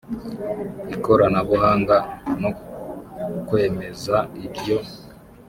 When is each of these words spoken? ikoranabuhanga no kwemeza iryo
ikoranabuhanga 0.95 1.97
no 2.41 2.51
kwemeza 3.47 4.15
iryo 4.45 4.77